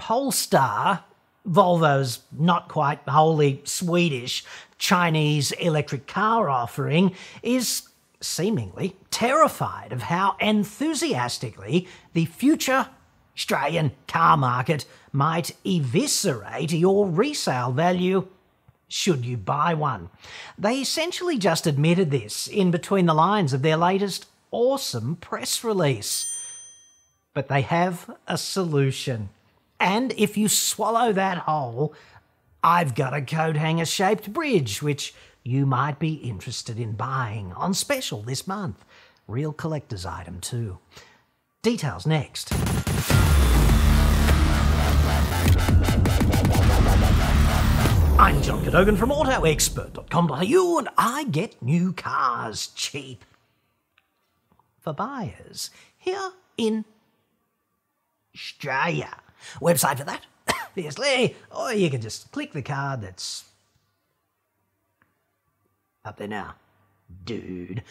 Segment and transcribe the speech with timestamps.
[0.00, 1.04] Polestar,
[1.46, 4.42] Volvo's not quite wholly Swedish
[4.78, 7.82] Chinese electric car offering, is
[8.18, 12.88] seemingly terrified of how enthusiastically the future
[13.36, 18.26] Australian car market might eviscerate your resale value
[18.88, 20.08] should you buy one.
[20.58, 26.26] They essentially just admitted this in between the lines of their latest awesome press release.
[27.34, 29.28] But they have a solution.
[29.80, 31.94] And if you swallow that whole,
[32.62, 37.72] I've got a coat hanger shaped bridge, which you might be interested in buying on
[37.72, 38.84] special this month.
[39.26, 40.78] Real collector's item, too.
[41.62, 42.52] Details next.
[48.18, 53.24] I'm John Cadogan from AutoExpert.com.au and I get new cars cheap.
[54.78, 56.84] For buyers here in
[58.34, 59.16] Australia.
[59.60, 60.26] Website for that,
[60.68, 63.44] obviously, or you can just click the card that's
[66.04, 66.54] up there now.
[67.24, 67.82] Dude,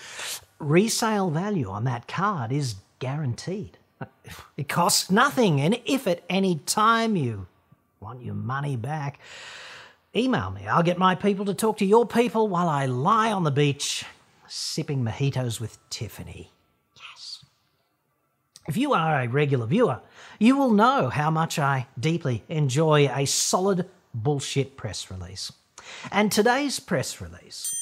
[0.60, 3.78] resale value on that card is guaranteed.
[4.56, 7.48] It costs nothing, and if at any time you
[8.00, 9.20] want your money back,
[10.16, 10.68] email me.
[10.68, 14.06] I'll get my people to talk to your people while I lie on the beach
[14.48, 16.52] sipping mojitos with Tiffany.
[18.70, 20.00] If you are a regular viewer,
[20.38, 25.52] you will know how much I deeply enjoy a solid bullshit press release.
[26.12, 27.74] And today's press release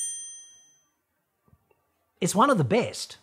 [2.22, 3.18] is one of the best.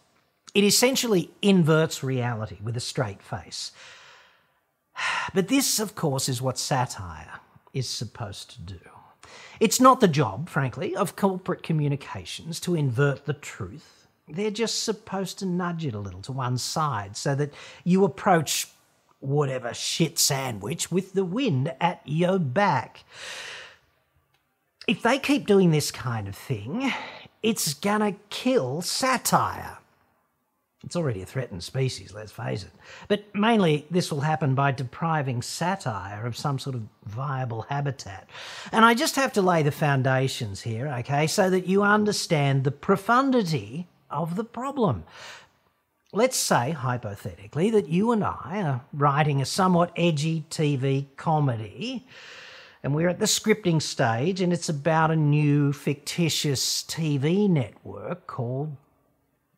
[0.53, 3.73] It essentially inverts reality with a straight face.
[5.33, 7.41] But this, of course, is what satire
[7.73, 8.91] is supposed to do.
[9.59, 14.04] It's not the job, frankly, of corporate communications to invert the truth.
[14.29, 17.53] They're just supposed to nudge it a little to one side so that
[17.85, 18.69] you approach
[19.21, 23.05] whatever shit sandwich with the wind at your back.
[24.87, 26.93] If they keep doing this kind of thing,
[27.43, 29.79] it's gonna kill satire.
[30.85, 32.71] It's already a threatened species, let's face it.
[33.09, 38.29] But mainly, this will happen by depriving satire of some sort of viable habitat.
[38.71, 42.71] And I just have to lay the foundations here, okay, so that you understand the
[42.71, 45.05] profundity of the problem.
[46.13, 52.07] Let's say, hypothetically, that you and I are writing a somewhat edgy TV comedy,
[52.83, 58.77] and we're at the scripting stage, and it's about a new fictitious TV network called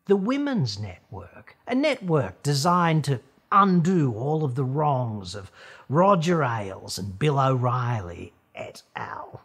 [0.05, 3.19] the Women's Network, a network designed to
[3.51, 5.51] undo all of the wrongs of
[5.89, 9.41] Roger Ailes and Bill O'Reilly et al.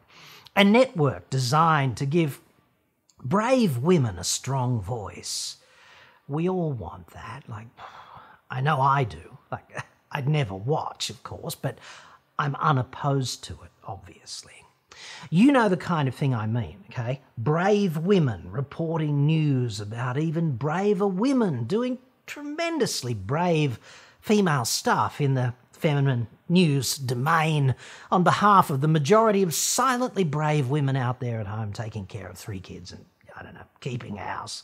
[0.56, 2.40] A network designed to give
[3.22, 5.56] brave women a strong voice.
[6.28, 7.44] We all want that.
[7.48, 7.68] Like,
[8.50, 9.38] I know I do.
[9.50, 11.78] Like, I'd never watch, of course, but
[12.38, 14.52] I'm unopposed to it, obviously.
[15.30, 17.22] You know the kind of thing I mean, okay?
[17.38, 23.78] Brave women reporting news about even braver women doing tremendously brave
[24.20, 27.74] female stuff in the feminine news domain
[28.10, 32.28] on behalf of the majority of silently brave women out there at home taking care
[32.28, 33.04] of three kids and,
[33.42, 34.62] I don't know, keeping house.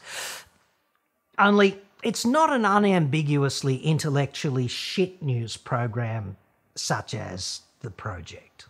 [1.36, 6.36] Only it's not an unambiguously intellectually shit news program
[6.76, 8.66] such as The Project.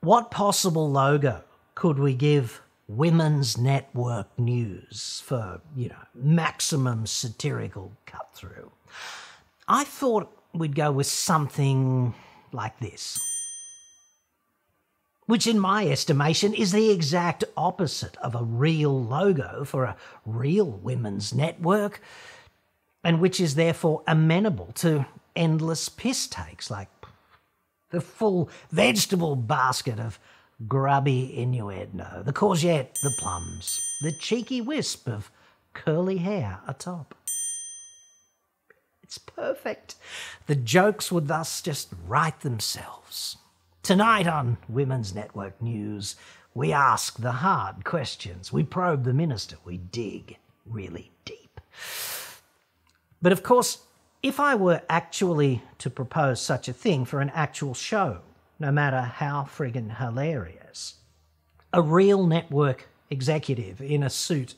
[0.00, 1.44] What possible logo
[1.74, 8.70] could we give Women's Network News for, you know, maximum satirical cut through?
[9.66, 12.14] I thought we'd go with something
[12.52, 13.18] like this.
[15.26, 20.70] Which, in my estimation, is the exact opposite of a real logo for a real
[20.70, 22.00] women's network,
[23.02, 26.88] and which is therefore amenable to endless piss takes like
[27.90, 30.18] the full vegetable basket of
[30.66, 35.30] grubby innuendo, the courgette, the plums, the cheeky wisp of
[35.74, 37.14] curly hair atop.
[39.02, 39.94] It's perfect.
[40.46, 43.36] The jokes would thus just write themselves.
[43.86, 46.16] Tonight on Women's Network News,
[46.54, 48.52] we ask the hard questions.
[48.52, 49.58] We probe the minister.
[49.64, 50.38] We dig
[50.68, 51.60] really deep.
[53.22, 53.84] But of course,
[54.24, 58.22] if I were actually to propose such a thing for an actual show,
[58.58, 60.96] no matter how friggin' hilarious,
[61.72, 64.56] a real network executive in a suit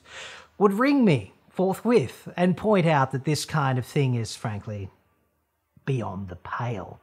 [0.56, 4.88] would ring me forthwith and point out that this kind of thing is, frankly,
[5.84, 6.98] beyond the pale.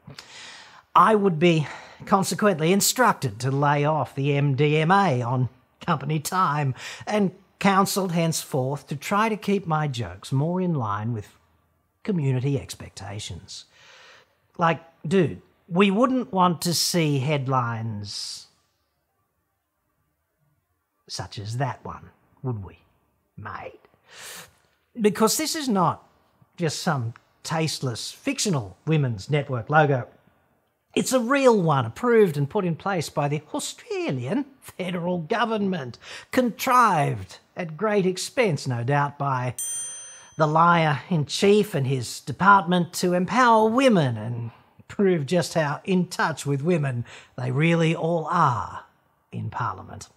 [0.96, 1.68] I would be
[2.06, 5.50] consequently instructed to lay off the MDMA on
[5.82, 6.74] company time
[7.06, 11.36] and counselled henceforth to try to keep my jokes more in line with
[12.04, 13.66] community expectations.
[14.58, 18.48] Like dude, we wouldn't want to see headlines
[21.08, 22.10] such as that one,
[22.42, 22.80] would we,
[23.38, 23.80] mate?
[25.00, 26.08] Because this is not
[26.58, 27.14] just some
[27.44, 30.08] tasteless fictional women's network logo.
[30.96, 36.00] It's a real one, approved and put in place by the Australian federal government,
[36.32, 39.56] contrived at great expense, no doubt, by
[40.38, 44.52] the liar in chief and his department to empower women and
[44.88, 47.04] prove just how in touch with women
[47.38, 48.86] they really all are
[49.32, 50.08] in Parliament.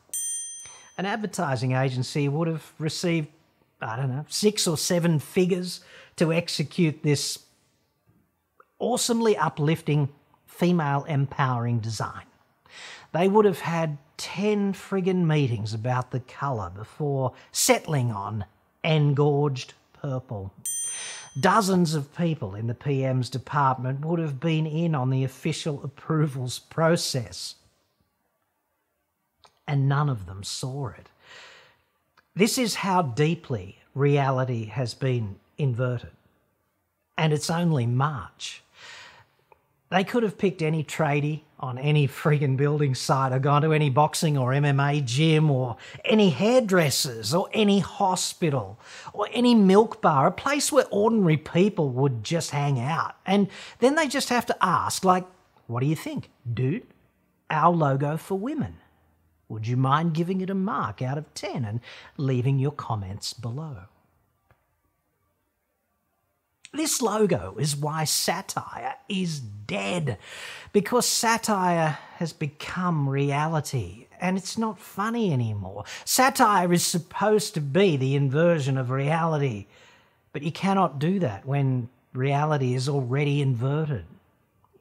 [0.96, 3.28] An advertising agency would have received,
[3.80, 5.80] I don't know, six or seven figures
[6.16, 7.38] to execute this
[8.78, 10.08] awesomely uplifting
[10.58, 12.24] female empowering design.
[13.12, 18.44] They would have had 10 friggin' meetings about the colour before settling on
[18.82, 20.52] engorged purple.
[21.40, 26.58] Dozens of people in the PM's department would have been in on the official approvals
[26.58, 27.54] process.
[29.66, 31.08] And none of them saw it.
[32.34, 36.10] This is how deeply reality has been inverted.
[37.16, 38.62] And it's only March.
[39.90, 43.90] They could have picked any tradie on any friggin' building site or gone to any
[43.90, 48.78] boxing or MMA gym or any hairdressers or any hospital
[49.12, 53.16] or any milk bar, a place where ordinary people would just hang out.
[53.26, 53.48] And
[53.78, 55.26] then they just have to ask, like,
[55.66, 56.86] what do you think, dude?
[57.50, 58.76] Our logo for women.
[59.48, 61.80] Would you mind giving it a mark out of 10 and
[62.18, 63.84] leaving your comments below?
[66.72, 70.18] This logo is why satire is dead,
[70.72, 75.84] because satire has become reality and it's not funny anymore.
[76.04, 79.66] Satire is supposed to be the inversion of reality,
[80.32, 84.04] but you cannot do that when reality is already inverted.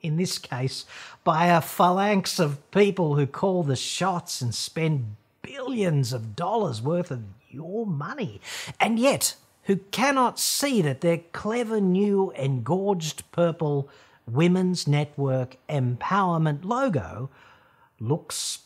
[0.01, 0.85] In this case,
[1.23, 7.11] by a phalanx of people who call the shots and spend billions of dollars worth
[7.11, 8.39] of your money.
[8.79, 9.35] And yet,
[9.67, 13.89] who cannot see that their clever new engorged purple
[14.25, 17.29] Women's Network Empowerment logo
[17.99, 18.59] looks,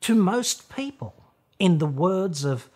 [0.00, 1.14] to most people,
[1.58, 2.70] in the words of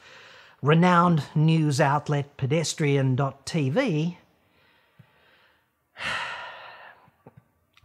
[0.61, 4.17] renowned news outlet pedestrian.tv,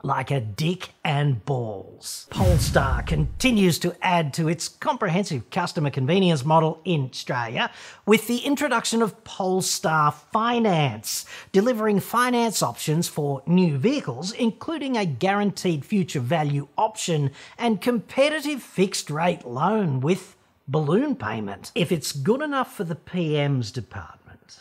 [0.04, 2.28] like a dick and balls.
[2.30, 7.72] Polestar continues to add to its comprehensive customer convenience model in Australia
[8.06, 15.84] with the introduction of Polestar Finance, delivering finance options for new vehicles, including a guaranteed
[15.84, 20.36] future value option and competitive fixed rate loan with
[20.68, 21.72] balloon payment.
[21.74, 24.60] If it's good enough for the PM's department,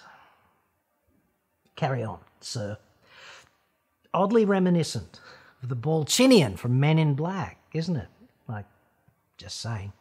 [1.76, 2.78] carry on, sir.
[4.14, 5.20] Oddly reminiscent
[5.62, 8.08] the Balchinian from Men in Black, isn't it?
[8.48, 8.66] Like,
[9.36, 9.92] just saying.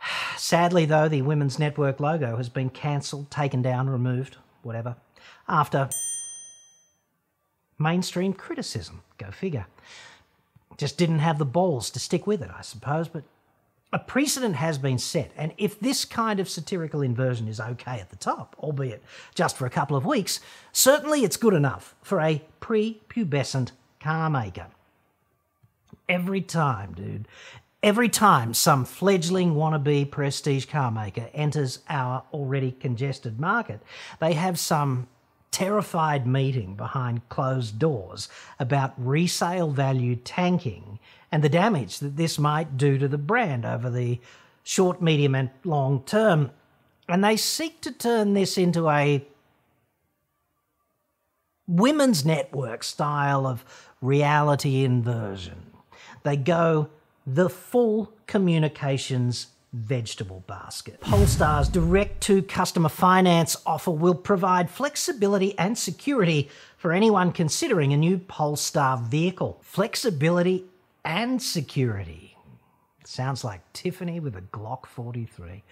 [0.36, 4.96] Sadly, though, the Women's Network logo has been cancelled, taken down, removed, whatever,
[5.48, 5.88] after
[7.78, 9.02] mainstream criticism.
[9.18, 9.66] Go figure.
[10.76, 13.24] Just didn't have the balls to stick with it, I suppose, but
[13.92, 18.10] a precedent has been set, and if this kind of satirical inversion is okay at
[18.10, 19.02] the top, albeit
[19.34, 20.38] just for a couple of weeks,
[20.70, 24.66] certainly it's good enough for a pre-pubescent car maker.
[26.08, 27.28] Every time, dude,
[27.82, 33.80] every time some fledgling wannabe prestige car maker enters our already congested market,
[34.18, 35.06] they have some
[35.50, 38.28] terrified meeting behind closed doors
[38.58, 40.98] about resale value tanking
[41.32, 44.18] and the damage that this might do to the brand over the
[44.62, 46.50] short, medium, and long term.
[47.08, 49.24] And they seek to turn this into a
[51.70, 53.64] women's network style of
[54.00, 55.72] reality inversion.
[56.22, 56.88] They go
[57.26, 61.00] the full communications vegetable basket.
[61.00, 67.96] Polestar's direct to customer finance offer will provide flexibility and security for anyone considering a
[67.96, 69.60] new Polestar vehicle.
[69.62, 70.64] Flexibility
[71.04, 72.36] and security.
[73.04, 75.62] Sounds like Tiffany with a Glock 43.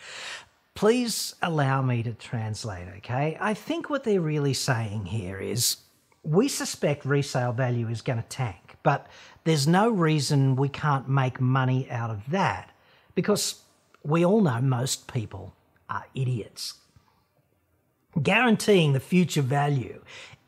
[0.74, 3.36] Please allow me to translate, okay?
[3.40, 5.78] I think what they're really saying here is
[6.28, 9.06] we suspect resale value is going to tank, but
[9.44, 12.70] there's no reason we can't make money out of that
[13.14, 13.62] because
[14.04, 15.54] we all know most people
[15.88, 16.74] are idiots.
[18.22, 20.02] Guaranteeing the future value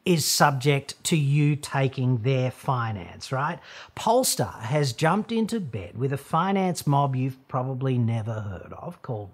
[0.05, 3.59] is subject to you taking their finance, right?
[3.95, 9.31] Polestar has jumped into bed with a finance mob you've probably never heard of called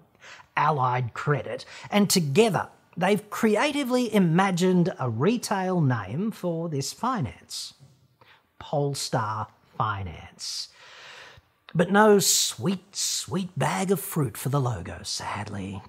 [0.55, 7.75] Allied Credit, and together they've creatively imagined a retail name for this finance
[8.59, 10.69] Polestar Finance.
[11.75, 15.81] But no sweet, sweet bag of fruit for the logo, sadly.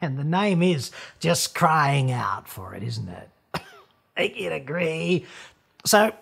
[0.00, 3.28] And the name is just crying out for it, isn't it?
[4.16, 5.26] I can agree.
[5.84, 6.12] So,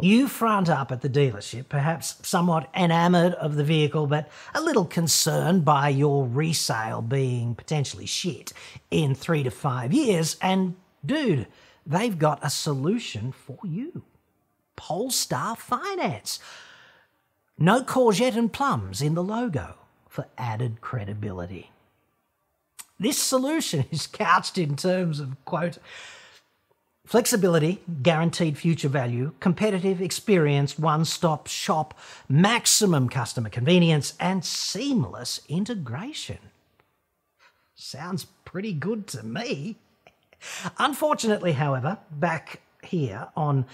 [0.00, 4.84] you front up at the dealership, perhaps somewhat enamoured of the vehicle, but a little
[4.84, 8.52] concerned by your resale being potentially shit
[8.90, 11.48] in three to five years, and dude,
[11.84, 14.02] they've got a solution for you
[14.76, 16.38] Polestar Finance.
[17.58, 19.74] No courgette and plums in the logo
[20.08, 21.72] for added credibility.
[23.00, 25.78] This solution is couched in terms of, quote,
[27.08, 31.98] flexibility, guaranteed future value, competitive experience, one stop shop,
[32.28, 36.36] maximum customer convenience, and seamless integration.
[37.74, 39.76] Sounds pretty good to me.
[40.76, 43.64] Unfortunately, however, back here on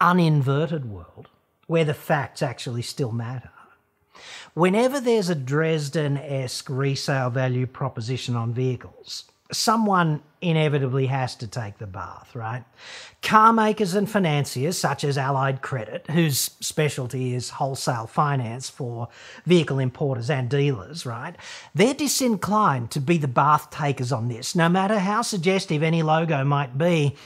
[0.00, 1.28] Uninverted World,
[1.66, 3.50] where the facts actually still matter.
[4.54, 9.24] Whenever there's a Dresden esque resale value proposition on vehicles,
[9.54, 12.64] someone inevitably has to take the bath, right?
[13.22, 19.08] Car makers and financiers, such as Allied Credit, whose specialty is wholesale finance for
[19.46, 21.34] vehicle importers and dealers, right?
[21.74, 26.44] They're disinclined to be the bath takers on this, no matter how suggestive any logo
[26.44, 27.16] might be.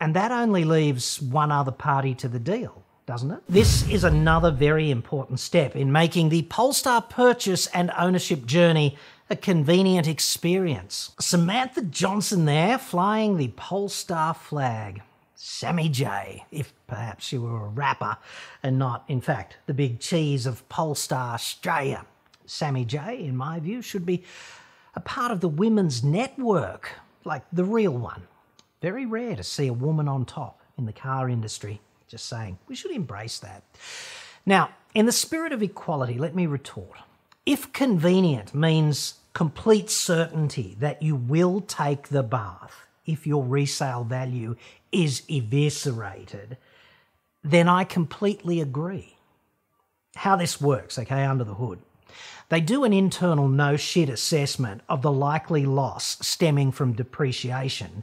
[0.00, 3.40] And that only leaves one other party to the deal doesn't it?
[3.48, 8.98] This is another very important step in making the Polestar purchase and ownership journey
[9.30, 11.12] a convenient experience.
[11.20, 15.02] Samantha Johnson there flying the Polestar flag.
[15.34, 18.16] Sammy J, if perhaps you were a rapper
[18.62, 22.04] and not, in fact, the big cheese of Polestar Australia.
[22.46, 24.24] Sammy J, in my view, should be
[24.94, 26.90] a part of the women's network,
[27.24, 28.22] like the real one.
[28.80, 31.80] Very rare to see a woman on top in the car industry.
[32.08, 33.62] Just saying, we should embrace that.
[34.46, 36.96] Now, in the spirit of equality, let me retort.
[37.48, 44.56] If convenient means complete certainty that you will take the bath if your resale value
[44.92, 46.58] is eviscerated,
[47.42, 49.16] then I completely agree.
[50.14, 51.78] How this works, okay, under the hood.
[52.50, 58.02] They do an internal no shit assessment of the likely loss stemming from depreciation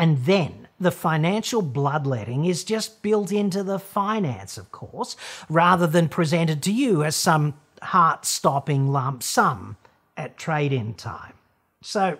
[0.00, 5.14] and then the financial bloodletting is just built into the finance, of course,
[5.50, 7.52] rather than presented to you as some
[7.82, 9.76] heart stopping lump sum
[10.16, 11.34] at trade in time.
[11.82, 12.18] So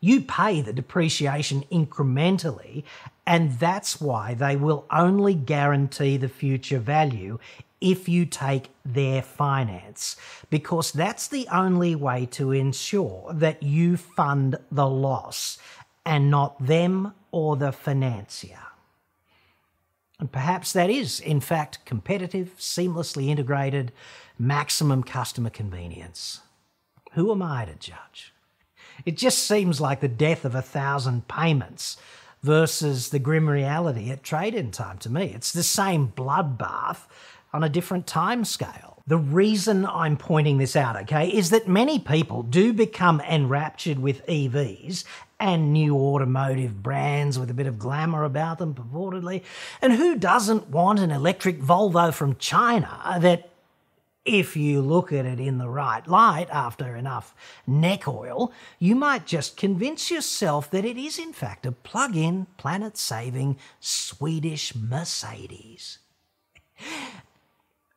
[0.00, 2.84] you pay the depreciation incrementally,
[3.26, 7.38] and that's why they will only guarantee the future value
[7.80, 10.16] if you take their finance,
[10.50, 15.58] because that's the only way to ensure that you fund the loss
[16.04, 18.58] and not them or the financier.
[20.20, 23.90] And perhaps that is, in fact, competitive, seamlessly integrated,
[24.38, 26.40] maximum customer convenience.
[27.12, 28.34] Who am I to judge?
[29.06, 31.96] It just seems like the death of a thousand payments
[32.42, 35.32] versus the grim reality at trade in time to me.
[35.34, 37.06] It's the same bloodbath
[37.52, 39.02] on a different time scale.
[39.06, 44.24] The reason I'm pointing this out, okay, is that many people do become enraptured with
[44.26, 45.04] EVs
[45.40, 49.42] and new automotive brands with a bit of glamour about them, purportedly.
[49.80, 53.48] And who doesn't want an electric Volvo from China that,
[54.26, 57.34] if you look at it in the right light after enough
[57.66, 62.46] neck oil, you might just convince yourself that it is, in fact, a plug in,
[62.58, 65.98] planet saving Swedish Mercedes?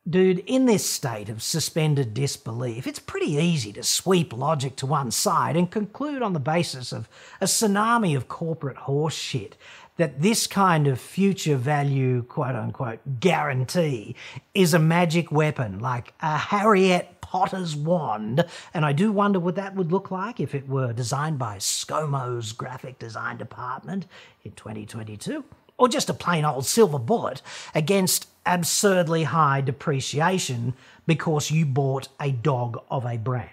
[0.10, 5.12] Dude, in this state of suspended disbelief, it's pretty easy to sweep logic to one
[5.12, 7.08] side and conclude on the basis of
[7.40, 9.54] a tsunami of corporate horseshit
[9.96, 14.14] that this kind of future value, quote unquote, guarantee
[14.54, 18.44] is a magic weapon like a Harriet Potter's wand.
[18.74, 22.52] And I do wonder what that would look like if it were designed by ScoMo's
[22.52, 24.08] graphic design department
[24.44, 25.46] in 2022
[25.78, 27.42] or just a plain old silver bullet
[27.74, 30.74] against absurdly high depreciation
[31.08, 33.50] because you bought a dog of a brand.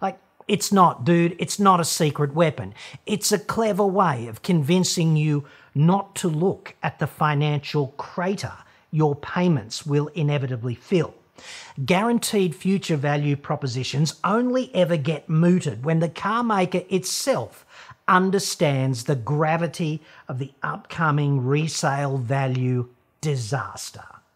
[0.00, 2.74] Like, it's not, dude, it's not a secret weapon.
[3.06, 8.52] It's a clever way of convincing you not to look at the financial crater
[8.90, 11.14] your payments will inevitably fill.
[11.84, 17.64] Guaranteed future value propositions only ever get mooted when the car maker itself
[18.08, 22.88] understands the gravity of the upcoming resale value
[23.20, 24.04] disaster.